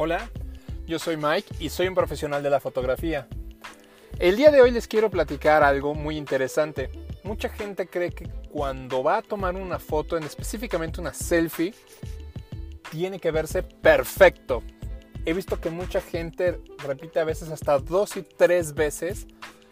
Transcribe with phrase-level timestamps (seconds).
[0.00, 0.30] Hola,
[0.86, 3.26] yo soy Mike y soy un profesional de la fotografía.
[4.20, 6.88] El día de hoy les quiero platicar algo muy interesante.
[7.24, 11.74] Mucha gente cree que cuando va a tomar una foto, en específicamente una selfie,
[12.92, 14.62] tiene que verse perfecto.
[15.24, 19.26] He visto que mucha gente repite a veces hasta dos y tres veces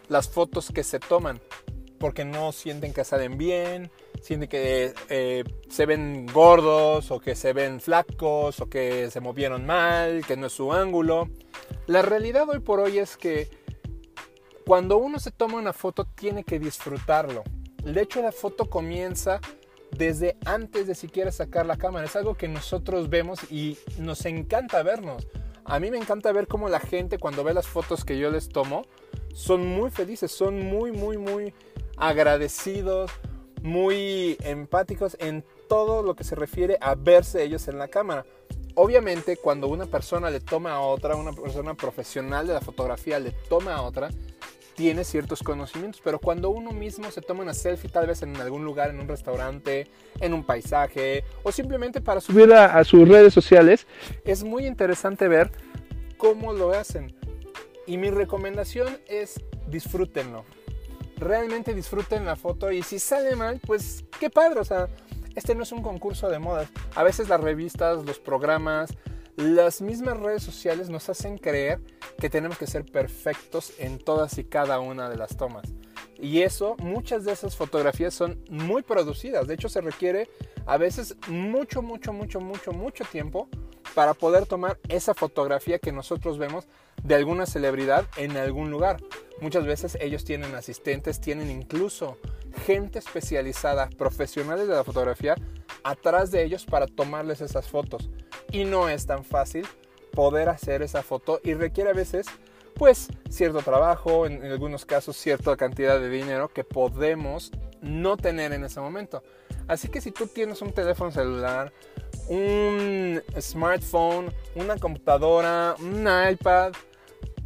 [0.08, 1.40] las fotos que se toman
[2.00, 7.52] porque no sienten que salen bien, sienten que eh, se ven gordos o que se
[7.52, 11.28] ven flacos o que se movieron mal, que no es su ángulo.
[11.86, 13.48] La realidad hoy por hoy es que
[14.66, 17.44] cuando uno se toma una foto tiene que disfrutarlo.
[17.84, 19.40] De hecho la foto comienza
[19.92, 22.06] desde antes de siquiera sacar la cámara.
[22.06, 25.26] Es algo que nosotros vemos y nos encanta vernos.
[25.64, 28.48] A mí me encanta ver cómo la gente cuando ve las fotos que yo les
[28.48, 28.82] tomo
[29.32, 31.52] son muy felices, son muy, muy, muy
[31.96, 33.10] agradecidos,
[33.66, 38.24] muy empáticos en todo lo que se refiere a verse ellos en la cámara.
[38.74, 43.32] Obviamente cuando una persona le toma a otra, una persona profesional de la fotografía le
[43.48, 44.10] toma a otra,
[44.76, 48.64] tiene ciertos conocimientos, pero cuando uno mismo se toma una selfie tal vez en algún
[48.64, 49.88] lugar, en un restaurante,
[50.20, 53.86] en un paisaje o simplemente para subirla a sus redes sociales,
[54.24, 55.50] es muy interesante ver
[56.18, 57.16] cómo lo hacen.
[57.86, 60.44] Y mi recomendación es disfrútenlo
[61.16, 64.88] realmente disfruten la foto y si sale mal, pues qué padre, o sea,
[65.34, 66.68] este no es un concurso de modas.
[66.94, 68.90] A veces las revistas, los programas,
[69.36, 71.80] las mismas redes sociales nos hacen creer
[72.18, 75.74] que tenemos que ser perfectos en todas y cada una de las tomas.
[76.18, 79.46] Y eso, muchas de esas fotografías son muy producidas.
[79.46, 80.30] De hecho, se requiere
[80.64, 83.50] a veces mucho, mucho, mucho, mucho, mucho tiempo
[83.96, 86.66] para poder tomar esa fotografía que nosotros vemos
[87.02, 88.98] de alguna celebridad en algún lugar.
[89.40, 92.18] Muchas veces ellos tienen asistentes, tienen incluso
[92.66, 95.34] gente especializada, profesionales de la fotografía,
[95.82, 98.10] atrás de ellos para tomarles esas fotos.
[98.52, 99.66] Y no es tan fácil
[100.12, 102.26] poder hacer esa foto y requiere a veces
[102.74, 107.50] pues cierto trabajo, en, algunos casos cierta cantidad de dinero que podemos
[107.86, 109.22] no tener en ese momento.
[109.68, 111.72] Así que si tú tienes un teléfono celular,
[112.28, 116.72] un smartphone, una computadora, un iPad,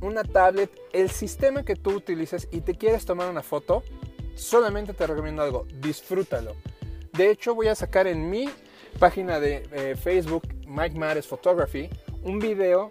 [0.00, 3.82] una tablet, el sistema que tú utilices y te quieres tomar una foto,
[4.34, 6.56] solamente te recomiendo algo, disfrútalo.
[7.12, 8.48] De hecho, voy a sacar en mi
[8.98, 11.90] página de eh, Facebook, Mike Mares Photography,
[12.22, 12.88] un video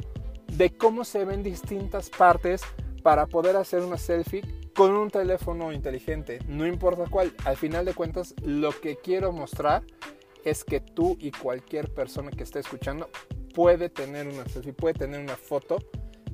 [0.48, 2.62] de cómo se ven distintas partes
[3.04, 4.44] para poder hacer una selfie
[4.80, 7.34] con un teléfono inteligente, no importa cuál.
[7.44, 9.84] Al final de cuentas, lo que quiero mostrar
[10.46, 13.10] es que tú y cualquier persona que esté escuchando
[13.54, 15.80] puede tener una selfie, puede tener una foto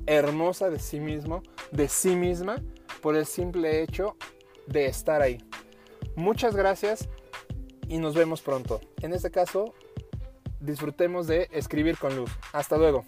[0.06, 1.42] hermosa de sí mismo,
[1.72, 2.62] de sí misma,
[3.02, 4.16] por el simple hecho
[4.68, 5.38] de estar ahí.
[6.14, 7.08] Muchas gracias
[7.88, 8.80] y nos vemos pronto.
[9.02, 9.74] En este caso,
[10.60, 12.30] disfrutemos de escribir con luz.
[12.52, 13.04] Hasta luego.